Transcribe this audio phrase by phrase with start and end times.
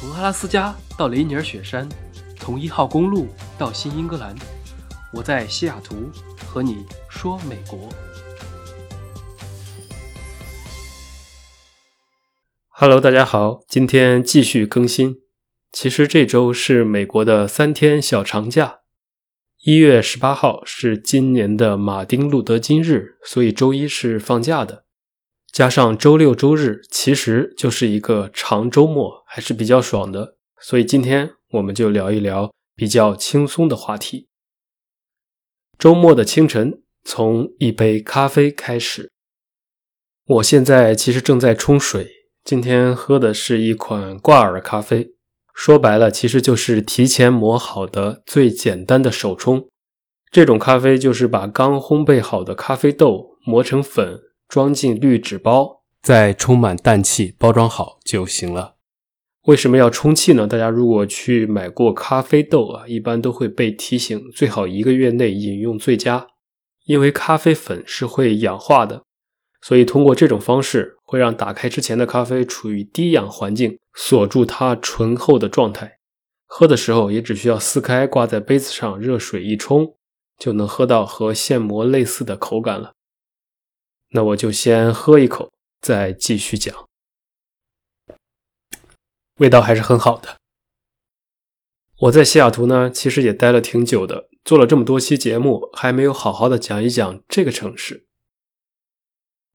[0.00, 1.86] 从阿拉斯加到雷尼尔雪山，
[2.38, 3.28] 从一号公路
[3.58, 4.34] 到新英格兰，
[5.12, 6.10] 我在西雅图
[6.46, 7.86] 和你说美国。
[12.70, 15.16] Hello，大家好，今天继续更新。
[15.70, 18.78] 其实这周是美国的三天小长假，
[19.64, 24.86] 一月十八号是今年的马丁路德金日，所以周一是放假的。
[25.52, 30.36] 加上周六周日，其实就是一个长周末，还是比较爽的。
[30.60, 34.28] 所以今天我们就聊一聊比较轻松的话题。
[35.76, 39.10] 周末的清晨，从一杯咖啡开始。
[40.26, 42.08] 我现在其实正在冲水，
[42.44, 45.14] 今天喝的是一款挂耳咖啡。
[45.52, 49.68] 说白了，其实就是提前磨好的最简单的手冲。
[50.30, 54.20] 这种咖啡就是把刚烘焙好的咖啡豆磨成粉。
[54.50, 58.74] 装进滤纸包，再充满氮气，包装好就行了。
[59.44, 60.48] 为什么要充气呢？
[60.48, 66.26] 大家如果去买过咖啡豆啊，一般都会被提醒，最好一个月内饮用最佳，
[66.84, 69.04] 因为咖啡粉是会氧化的，
[69.62, 75.98] 所以通过这种方式会让打开之前的咖啡处于低氧环境，锁住它醇厚的状态。
[76.46, 79.94] 喝的时候也只需要撕开，挂在杯子上，热水一冲，
[80.40, 82.94] 就能喝到和现磨类似的口感了。
[84.12, 86.74] 那我就先喝一口，再继续讲。
[89.36, 90.36] 味道还是很好的。
[92.00, 98.06] 我在西雅图呢，其实也待了挺久的，做了这么多期节目，还没有好好的讲一讲这个城市。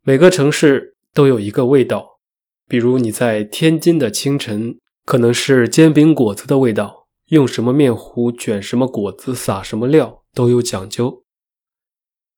[0.04, 2.20] 每个城市都有一个味道，
[2.68, 11.24] 比如你在天津的清晨，可能是煎饼果子的味道，用什么面糊卷什么果子，撒什么料都有讲究。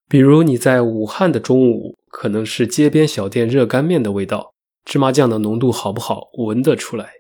[0.10, 1.97] 比如你在武汉的中午。
[2.20, 7.12] 可能是街边小店热干面的味道，芝麻酱的浓度好不好，闻得出来。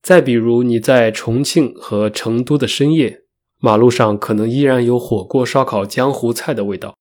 [0.00, 3.24] 再比如你在重庆和成都的深夜，
[3.60, 6.96] 马路上可能依然有火锅、烧烤、江湖菜的味道，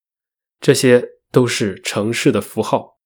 [0.59, 2.97] 这些都是城市的符号。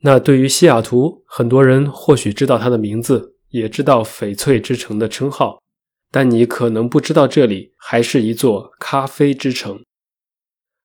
[0.00, 5.62] 那对于西雅图，很多人或许知道它的名字，也知道翡翠之城的称号，
[6.10, 9.84] 但你可能不知道这里还是一座咖啡之城。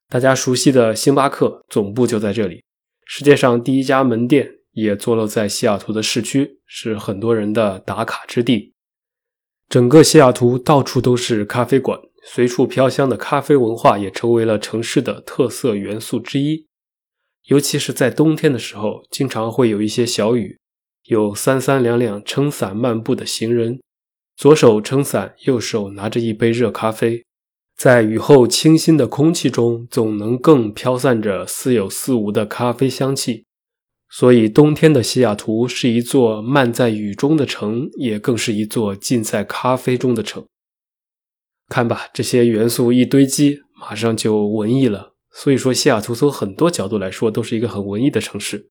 [0.07, 2.63] 大家熟悉的星巴克总部就在这里，
[3.05, 8.73] 世界上第一家门店也坐落在西雅图的市区，是很多人的打卡之地。
[9.67, 16.67] 整个西雅图到处都是咖啡馆，随处飘香的咖啡文化也成为了城市的特色元素之一。
[17.45, 20.59] 尤其是在冬天的时候，经常会有一些小雨，
[21.05, 23.81] 有三三两两撑伞漫步的行人，
[24.37, 27.23] 左手撑伞，右手拿着一杯热咖啡。
[27.77, 33.45] 在雨后清新的空气中，总能更飘散着似有似无的咖啡香气。
[34.09, 40.45] 所以，冬天的西雅图是一座漫在雨中的城，也更是一座浸在咖啡中的城。
[41.67, 45.13] 看吧，这些元素一堆积，马上就文艺了。
[45.31, 48.69] 所以说，西雅图从很多角度来说，都是一个很文艺的城市。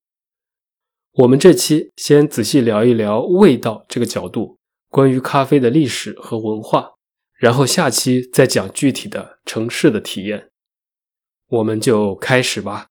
[1.17, 4.57] 我们这期先仔细聊一聊味道这个角度，
[4.89, 6.94] 关于咖啡的历史和文化。
[7.37, 10.49] 然后下期再讲具体的城市的体验，
[11.47, 12.87] 我们就开始吧。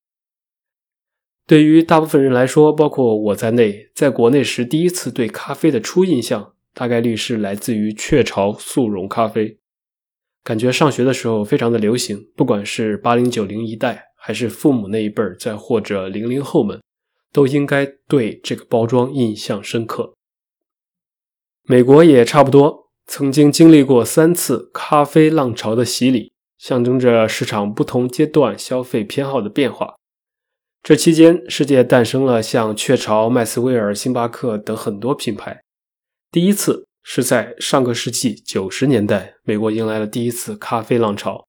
[1.47, 9.59] 对于大部分人来说，包括我在内，在国内时第一次对咖啡的初印象，大概率是来自于雀巢速溶咖啡。
[10.43, 16.83] 感觉上学的时候非常的流行，不管是八零九零一代，还是父母那一辈儿，再或者零零后们，
[17.33, 20.15] 都应该对这个包装印象深刻。
[21.63, 22.84] 美国也差不多。
[23.07, 29.95] 曾经经历过三次咖啡浪潮的洗礼，象征着市场不同阶段消费偏好的变化。
[30.83, 35.63] 这期间，世界诞生了像雀巢、麦斯威尔、星巴克等很多品牌。
[36.31, 41.47] 第一次是在上个世纪九十年代，美国迎来了第一次咖啡浪潮。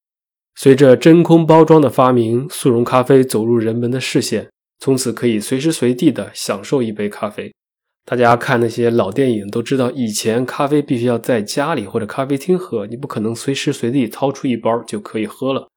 [0.55, 4.49] 随着真空包装的发明，速溶咖啡走入人们的视线，
[4.79, 7.53] 从此可以随时随地的享受一杯咖啡。
[8.05, 15.67] 大家看那些老电影都知道，以前咖啡必须要在家里或者咖啡厅喝，你不可能随时随地掏出一包就可以喝了。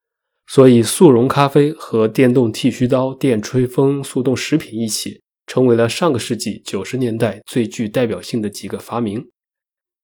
[0.46, 9.26] 所以，速溶咖啡和电动剃须刀、电吹风、速冻食品一起，成为了上个世纪九十年代最具代表性的几个发明。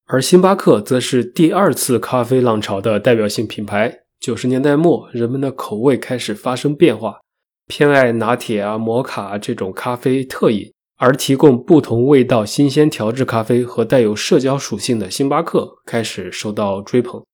[0.07, 4.01] 而星巴克则是第二次咖啡浪潮的代表性品牌。
[4.21, 7.21] 九十年代末，人们的口味开始发生变化，
[7.67, 10.74] 偏爱拿铁啊、摩卡这种咖啡特饮。
[10.97, 17.25] 而提供不同味道新鲜调制咖啡和带有社交属性的星巴克开始受到追捧，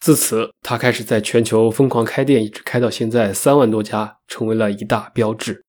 [0.00, 5.64] 自此，它开始在全球疯狂开店，一直开到现在三万多家，成为了一大标志。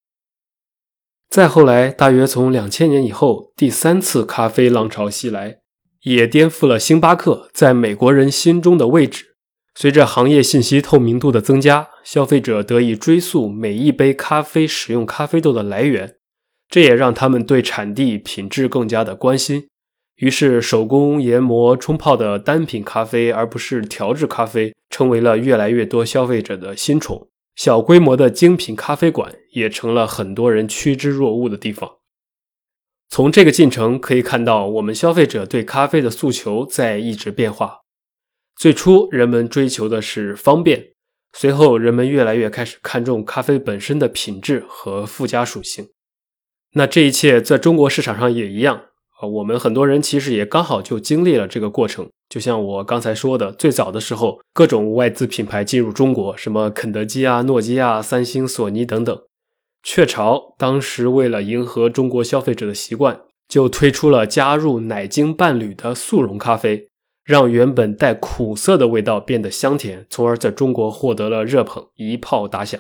[1.30, 5.58] 再后来，大约从两千年以后，第三次咖啡浪潮袭来，
[6.04, 9.36] 也颠覆了星巴克在美国人心中的位置。
[9.74, 16.16] 随着行业信息透明度的增加，消费者得以追溯每一杯咖啡使用咖啡豆的来源，
[16.76, 19.70] 这也让他们对产地、品质更加的关心。
[20.18, 27.30] 于是，手工研磨冲泡的单品咖啡，而不是调制咖啡，成为了越来越多消费者的新宠。
[27.56, 31.90] 小规模的精品咖啡馆也成了很多人趋之若鹜的地方。
[33.08, 37.80] 从这个进程可以看到，我们消费者对咖啡的诉求在一直变化。
[38.58, 40.88] 最初，人们追求的是方便，
[41.32, 45.88] 随后，人们越来越开始看重咖啡本身的品质和附加属性。
[46.78, 48.76] 那这一切在中国市场上也一样。
[49.22, 52.10] 啊，我们很多人其实也刚好就经历了这个过程。
[52.28, 59.18] 就像我刚才说的，最早的时候，各种外资品牌进入中国，什么肯德基啊、诺基亚、三星、索尼等等。
[59.84, 66.90] 雀巢当时为了迎合中国消费者的习惯，就推出了加入奶精伴侣的速溶咖啡，
[67.24, 72.78] 让原本带苦涩的味道变得香甜，从而在中国获得了热捧，一炮打响。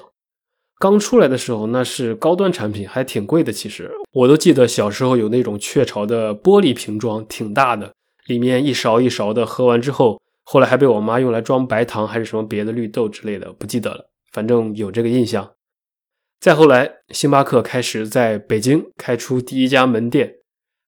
[0.85, 3.51] 刚出来的时候，那是高端产品，还挺贵的。
[3.51, 7.91] 其实我都记得小时候有那种雀巢的玻璃瓶装，挺大的，
[8.27, 14.11] 里面一勺一勺的喝完之后，后来还被我妈用来装白糖还是什么别的绿豆之类的，不记得了。
[14.31, 15.53] 反正有这个印象。
[16.39, 20.35] 再后来，星巴克开始在北京开出第一家门店，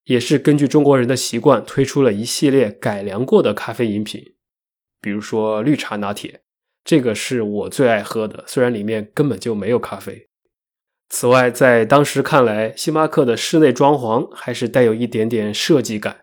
[0.04, 4.22] 也是根据中国人的习惯推出了一系列改良过的咖啡饮品，
[5.02, 6.42] 比如说绿茶拿铁。
[6.88, 10.28] 这个是我最爱喝的，虽然里面根本就没有咖啡。
[11.10, 16.22] 此外，在当时看来，星巴克的室内装潢还是带有一点点设计感，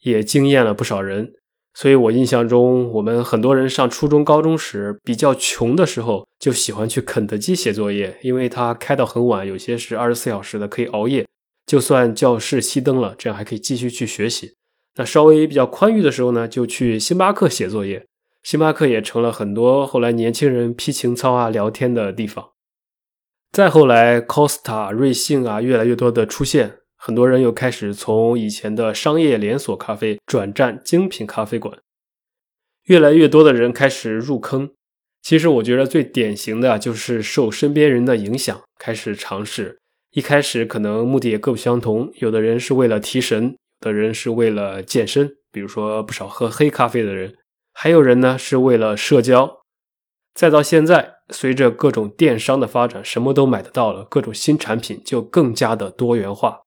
[0.00, 1.34] 也惊艳了不少人。
[1.74, 11.24] 所以我印象中，我们很多人上初中、高中时比较穷的时候，就喜欢去肯德基写作业，因为它开到很晚，有些是二十四小时的，可以熬夜。
[11.66, 14.56] 就算教室熄灯了，这样还可以继续去学习。
[14.96, 18.04] 那稍微比较宽裕的时候呢，就去星巴克写作业。
[18.42, 22.50] 星巴克也成了很多后来年轻人批情操啊、聊天的地方。
[23.52, 31.78] 再后来，Costa、瑞幸啊，越来越多的出现，很多人又开始从以前的商业连锁咖啡转战精品咖啡馆。
[32.84, 34.70] 越来越多的人开始入坑。
[35.20, 39.78] 其实我觉得最典型的就是受身边人的影响，开始尝试。
[40.12, 43.54] 一开始可能目的也各不相同，有的人是为了提神，
[43.84, 47.34] 有的人是为了健身，比如说不少喝黑咖啡的人。
[47.82, 49.62] 还有人呢，是为了社交。
[50.34, 56.60] 再到现在，随着各种电商的发展，什么都买得到了，各种新产品就更加的多元化。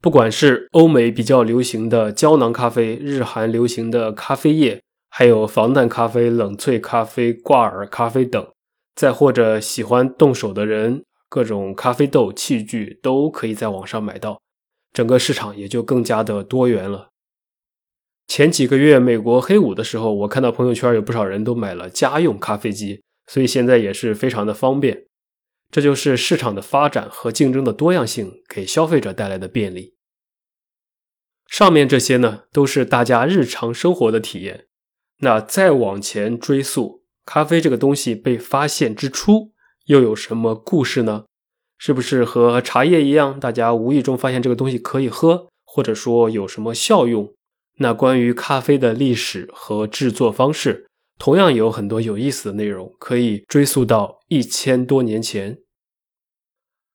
[0.00, 8.48] 不管是欧美比较流行的胶囊咖啡，日韩流行的咖啡液，还有防弹咖啡、冷萃咖啡、挂耳咖啡等，
[8.94, 14.40] 再或者喜欢动手的人，各种咖啡豆器具都可以在网上买到，
[14.92, 17.08] 整个市场也就更加的多元了。
[18.26, 25.06] 前几个月美国黑五的时候，我看到朋友圈有不少人都买了家用咖啡机，所以现在也是非常的方便。
[25.70, 29.94] 这就是市场的发展和竞争的多样性给消费者带来的便利。
[31.48, 34.66] 上面这些呢，都是大家日常生活的体验。
[35.20, 39.52] 那再往前追溯，咖啡这个东西被发现之初，
[39.86, 41.24] 又有什么故事呢？
[41.78, 47.32] 是不是和茶叶一样，大家无意中发现这个东西可以喝，或者说有什么效用？
[47.78, 55.58] 那关于咖啡的历史和制作方式，同样有很多有意思的内容，可以追溯到一千多年前。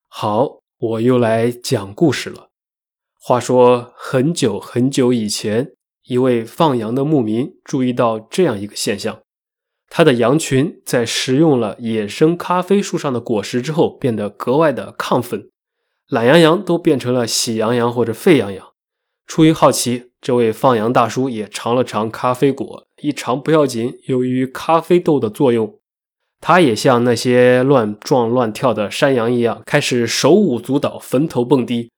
[0.07, 2.49] 好，我又来讲故事了。
[3.19, 5.73] 话说很久很久以前，
[6.05, 9.21] 一位放羊的牧民注意到这样一个现象：
[9.87, 15.49] 他的羊群在食用了野生咖啡树上的果实之后，变得格外的亢奋，
[16.07, 18.73] 懒羊羊都变成了喜羊羊或者沸羊羊。
[19.27, 20.10] 出于好奇。
[20.21, 23.97] 这位放羊大叔也尝了尝咖啡果，一尝不要紧。
[24.05, 25.79] 由于咖啡豆的作用，
[26.39, 31.89] 他也像那些乱撞乱跳的山羊一样，开始手舞足蹈、坟头蹦迪。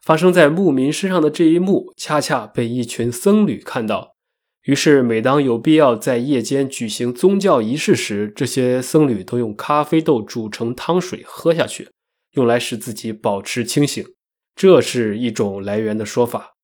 [0.00, 4.14] 发生在牧民身上的这一幕，恰恰被一群僧侣看到。
[4.62, 11.88] 于是，每当有必要在夜间举行宗教仪式时，这些僧侣都用咖啡豆煮成汤水喝下去，
[12.34, 14.04] 用来使自己保持清醒。
[14.54, 16.57] 这是一种来源的说法。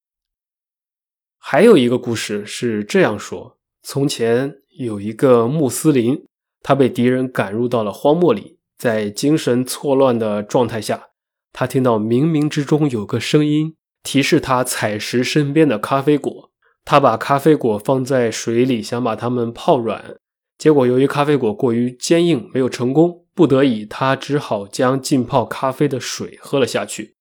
[1.47, 6.25] 还有一个故事是这样说：从前有一个穆斯林，
[6.63, 11.09] 他被敌人赶入到了荒漠里，在精神错乱的状态下，
[11.53, 16.51] 他听到冥冥之中有个声音提示他采食身边的咖啡果。
[16.83, 20.17] 他把咖啡果放在水里，想把它们泡软，
[20.57, 23.27] 结果由于咖啡果过于坚硬，没有成功。
[23.35, 27.14] 不得已，他只好将浸泡咖啡的水喝了下去，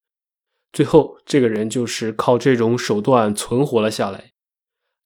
[0.74, 4.32] 最后，这个人就是靠这种手段存活了下来。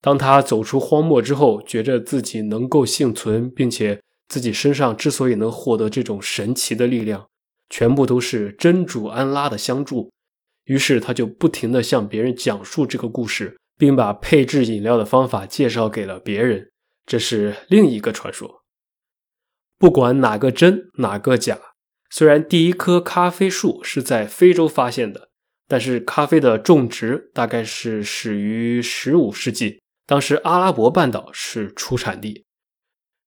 [0.00, 7.28] 当他走出荒漠之后，觉着自己能够幸存，并且自己身上之所以能获得这种神奇的力量，
[7.68, 10.10] 全部都是真主安拉的相助。
[10.64, 16.70] 于是他就不停地向别人讲述这个故事，并把配制饮料的方法介绍给了别人。
[17.04, 18.62] 这是另一个传说。
[19.78, 21.58] 不管哪个真哪个假，
[22.10, 25.27] 虽然第一棵咖啡树是在非洲发现的，
[25.68, 29.78] 但是咖啡的种植大概是始于十五世纪。
[30.06, 32.46] 当时阿拉伯半岛是出产地，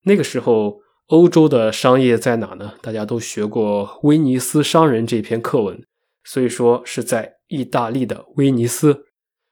[0.06, 0.80] 那个时候
[1.10, 2.74] 欧洲的商业在哪呢？
[2.82, 5.86] 大家都学过《威尼斯商人》这篇课文，
[6.24, 9.04] 所以说是在意大利的威尼斯，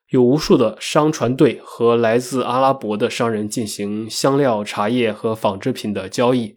[0.10, 6.56] 有无数的商船队和来自阿拉伯的商人进行香料、茶叶和纺织品的交易。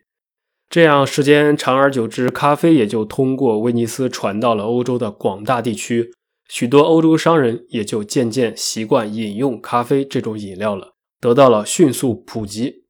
[0.70, 6.14] 这样时间长而久之，咖啡也就通过威尼斯传到了欧洲的广大地区。
[6.52, 12.84] 许多欧洲商人也就渐渐习惯饮用咖啡这种饮料了，得到了迅速普及。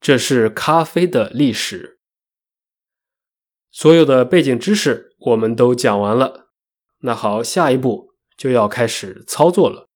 [0.00, 2.00] 这是咖啡的历史。
[3.70, 6.48] 所有的背景知识我们都讲完了，
[7.02, 9.86] 那好，下一步就要开始操作了。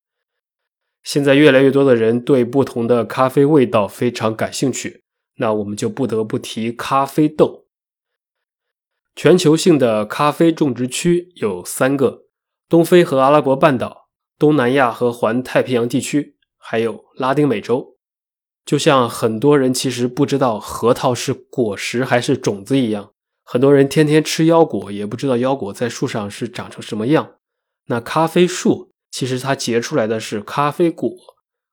[1.02, 5.02] 现在越来越多的人对不同的咖啡味道非常感兴趣，
[5.38, 7.66] 那我们就不得不提咖啡豆。
[9.16, 12.22] 全球性的咖啡种植区有三个。
[12.73, 17.99] 东非和阿拉伯半岛、东南亚和环太平洋地区，还有拉丁美洲，
[18.64, 23.12] 就像很多人其实不知道核桃是果实还是种子一样，
[23.45, 27.35] 很多人天天吃腰果，也不知道腰果在树上是长成什么样。
[27.88, 31.11] 那咖啡树其实它结出来的是咖啡果，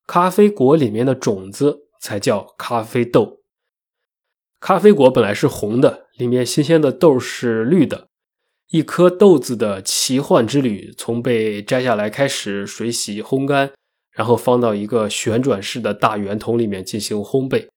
[0.05, 3.37] 咖啡果里面的种子才叫咖啡豆。
[4.59, 8.08] 咖啡果本来是红的，里面新鲜的豆是绿的。
[8.71, 13.71] 一颗豆子的奇幻之旅，从被摘下来开始，水洗、烘干，
[14.11, 17.67] 然后放到一个旋转式的大圆筒里面进行烘焙。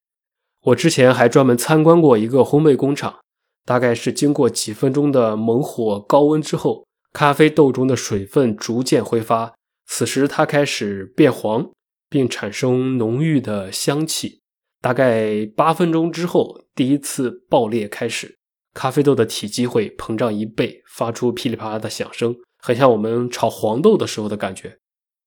[0.64, 3.20] 我之前还专门参观过一个烘焙工厂，
[3.64, 9.54] 大概是经过几分钟的猛火高温之后，咖啡豆中的水分逐渐挥发，
[9.86, 11.70] 此时它开始变黄，
[12.10, 14.40] 并产生浓郁的香气。
[14.82, 18.36] 大概八分钟之后，第一次爆裂开始。
[18.74, 24.78] 咖啡豆的体积会膨胀一倍，发出噼里啪啦的响声，很像我们炒黄豆的时候的感觉。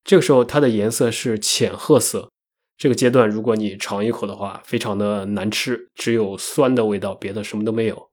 [0.04, 2.32] 这个时候，它的颜色是浅褐色。
[2.78, 8.10] 这个阶段，如果你尝一口的话，非常的难吃，只有酸的味道，别的什么都没有。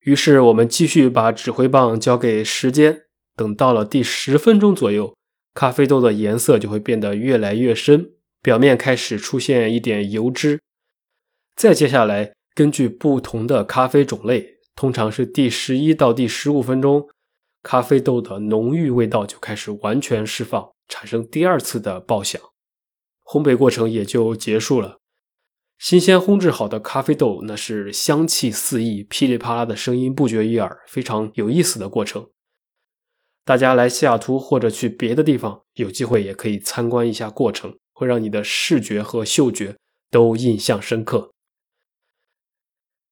[0.00, 3.02] 于是，我们继续把指挥棒交给时间。
[3.36, 5.16] 等到了第十分钟左右，
[5.54, 8.10] 咖啡豆的颜色就会变得越来越深，
[8.42, 10.60] 表面开始出现一点油脂。
[11.56, 12.34] 再接下来。
[12.54, 17.08] 根据不同的咖啡种类，通常是第十一到第十五分钟，
[17.64, 22.40] 咖啡豆的浓郁味道就开始完全释放，产生第二次的爆响，
[23.24, 24.98] 烘焙过程也就结束了。
[25.76, 32.30] 新鲜烘制好的咖啡豆，那是香气四溢，噼里啪啦的声音不绝于耳，非常有意思的过程。
[33.44, 39.76] 大家来西雅图或者去别的地方，有机会也可以参观一下过程，会让你的视觉和嗅觉
[40.12, 41.33] 都印象深刻。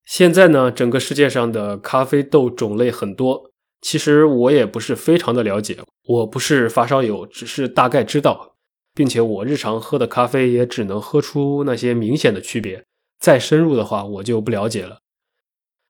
[0.04, 8.56] 现在呢，整个世界上的咖啡豆种类很多，其实我也不是非常的了解，我不是发烧友，只是大概知道，
[8.94, 12.84] 并且我日常喝的咖啡也只能喝出那些明显的区别，
[13.20, 14.98] 再深入的话我就不了解了。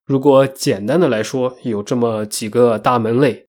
[0.05, 3.47] 如果简单的来说，有这么几个大门类，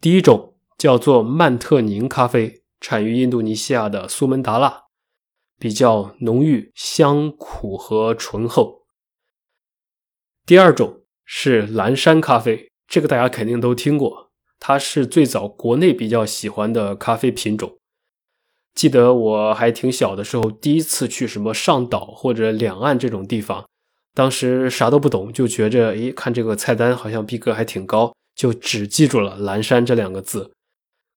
[0.00, 4.82] 第一种叫做曼特宁咖啡，产于印度尼西亚的苏门答腊，
[5.58, 8.79] 比较浓郁、香、苦和醇厚。
[10.46, 17.76] 第二种是蓝山咖啡，这个大家肯定都听过，它是最早国内比较喜欢的咖啡品种。
[18.74, 23.68] 记得我还挺小的时候，第一次去什么上岛或者两岸这种地方，
[24.14, 30.50] 当时啥都不懂，就觉着，诶，看这个菜单好像逼格还挺高，就只记住了蓝山这两个字。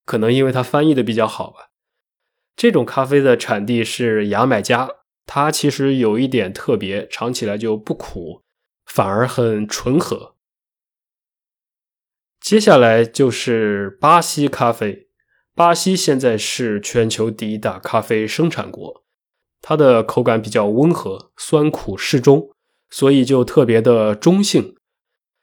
[0.05, 1.69] 可能因为它翻译的比较好吧。
[2.55, 4.87] 这种咖啡的产地是牙买加，
[5.25, 8.42] 它其实有一点特别，尝起来就不苦。
[8.85, 10.35] 反而很醇和。
[12.39, 15.07] 接下来就是巴西咖啡，
[15.55, 19.03] 巴西现在是全球第一大咖啡生产国，
[19.61, 22.49] 它的口感比较温和，酸苦适中，
[22.89, 24.75] 所以就特别的中性，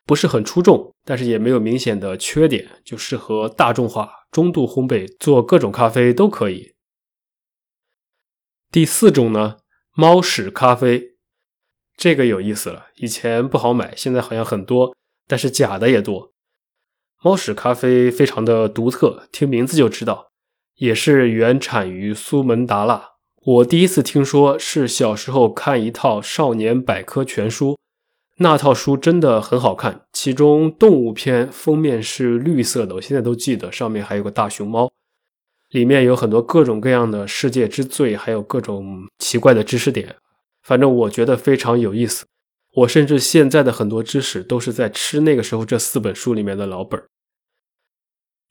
[0.05, 6.75] 不是很出众，但是也没有明显的缺点，就适合大众化、中度烘焙，做各种咖啡都可以。
[8.71, 9.57] 第四种呢，
[9.95, 11.10] 猫屎咖啡。
[12.01, 14.97] 这个有意思了，以前不好买，现在好像很多，
[15.29, 16.33] 但是假的也多。
[17.23, 20.31] 猫屎咖啡非常的独特，听名字就知道，
[20.77, 23.11] 也是原产于苏门答腊。
[23.45, 27.79] 我第一次听说是小时候看一套少年百科全书，
[28.39, 34.91] 那套书真的很好看，其中动物篇封面是绿色的，我现在都记得，上面还有个大熊猫，
[35.69, 40.17] 里面有很多各种各样的世界之最，还有各种奇怪的知识点，
[40.71, 42.27] 反正我觉得非常有意思。
[42.77, 47.09] 我甚至现在的很多知识都是在吃那个时候这四本书里面的老本儿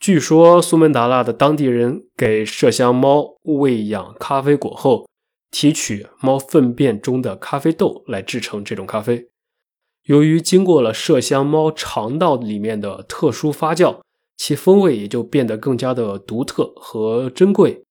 [0.02, 5.08] 据说苏门答腊的当地人给麝香猫喂养咖啡果后，
[5.50, 9.30] 提取猫粪便中的咖啡豆来制成这种咖啡。
[10.04, 14.02] 由于经过了麝香猫肠道里面的特殊发酵，
[14.36, 17.86] 其风味也就变得更加的独特和珍贵。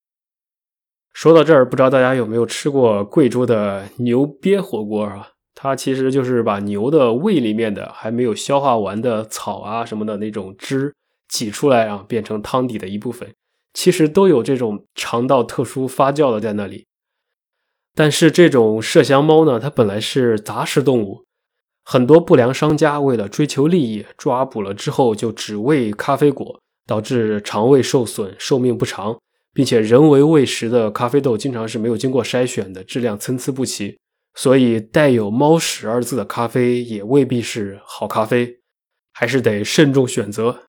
[1.13, 5.31] 说到这儿，不知道大家有没有吃过贵州的牛瘪火锅啊？
[5.55, 10.95] 它其实就是把牛的胃里面的还没有消化完的草啊什么的那种汁
[11.29, 13.35] 挤出来啊，变成汤底的一部分。
[13.75, 16.87] 其实都有这种肠道特殊发酵的在那里。
[17.95, 21.25] 但是这种麝香猫呢，它本来是杂食动物，
[21.85, 29.19] 很多不良商家为了追求利益，抓捕了之后就只喂咖啡果，导致肠胃受损、寿命不长，
[29.59, 33.99] 并且人为喂食的咖啡豆经常是没有经过筛选的，质量参差不齐。
[34.37, 38.61] 所以，带有“猫屎”二字的咖啡也未必是好咖啡，
[39.13, 40.61] 还是得慎重选择。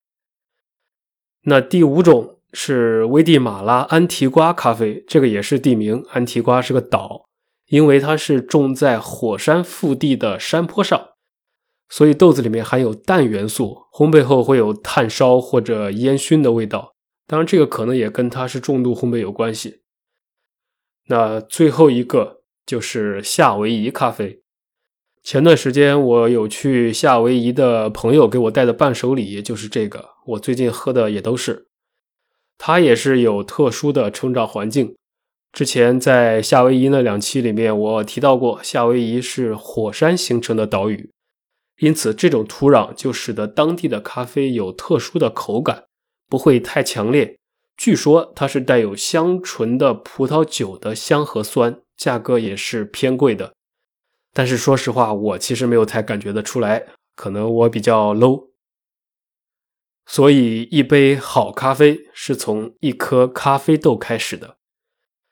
[1.44, 7.28] 那第五种是危地马拉安提瓜咖啡，这个也是地名，安提瓜是个岛，
[7.68, 11.10] 因为它是种在火山腹地的山坡上，
[11.90, 16.96] 所以豆子里面含有氮元素，烘焙后会有炭烧或者烟熏的味道。
[17.30, 19.84] 当然，这个可能也跟它是重度烘焙有关系。
[21.06, 22.38] 那最后一个。
[22.70, 24.44] 就是夏威夷咖啡。
[25.24, 30.10] 前段时间我有去夏威夷的朋友给我带的伴手礼，就是这个。
[30.28, 31.66] 我最近喝的也都是。
[32.60, 34.96] 它也是有特殊的成长环境。
[35.52, 41.10] 之前在夏威夷那两期里面，我提到过，夏威夷是火山形成的岛屿，
[41.80, 45.86] 因此这种土壤就使得当地的咖啡有特殊的口感，
[46.30, 47.38] 不会太强烈。
[47.76, 51.82] 据说它是带有香醇的葡萄酒的香和酸。
[52.00, 53.54] 价格也是偏贵的，
[54.34, 58.52] 但是说实话，我其实没有太感觉得出来，可能我比较 low。
[60.06, 64.56] 所以，一杯好咖啡是从一颗咖啡豆开始的。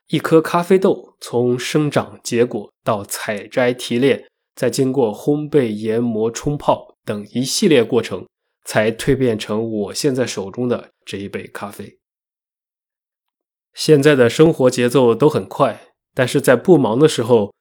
[0.10, 8.28] 一颗咖啡豆从生长、结果到采摘、提炼，再经过烘焙、研磨、冲泡等一系列过程，
[8.68, 11.98] 才蜕变成我现在手中的这一杯咖啡。
[13.74, 15.86] 现在的生活节奏都很快。
[16.14, 17.54] 但是在不忙的时候，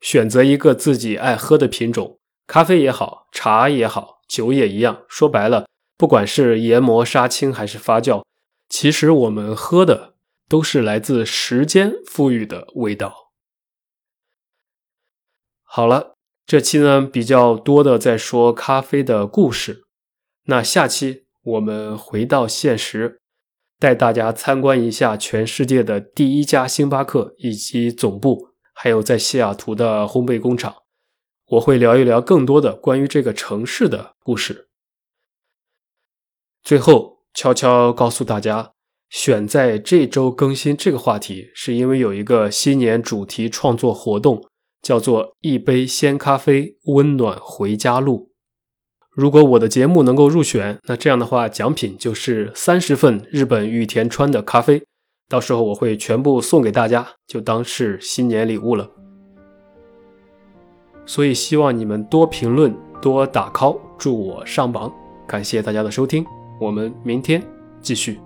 [0.00, 5.04] 选择一个自己爱喝的品种，咖啡也好，茶也好，酒也一样。
[5.08, 5.66] 说白了，
[5.98, 8.24] 不管是研磨、杀青还是发酵，
[8.68, 10.14] 其实我们喝的
[10.48, 13.32] 都是来自时间赋予的味道。
[15.64, 16.14] 好了，
[16.46, 19.83] 这期呢比较多的在说咖啡的故事，
[20.44, 23.20] 那下期我们回到现实。
[23.80, 30.74] 带大家参观一下全世界的第一家星巴克以及总部，还有在西雅图的烘焙工厂。
[31.48, 34.68] 我会聊一聊更多的关于这个城市的故事。
[36.62, 38.72] 最后，悄悄告诉大家，
[39.10, 44.48] 选在这周更新这个话题，是因为有一个新年主题创作活动，
[44.80, 48.32] 叫做“一杯鲜咖啡，温暖回家路”。
[49.14, 54.82] 如果我的节目能够入选，那这样的话，奖品就是三十份日本玉田川的咖啡，
[55.28, 58.90] 到时候我会全部送给大家，就当是新年礼物了。
[61.06, 64.92] 所以希望你们多评论，多打 call，祝我上榜。
[65.28, 66.26] 感谢大家的收听，
[66.60, 67.40] 我们明天
[67.80, 68.23] 继续。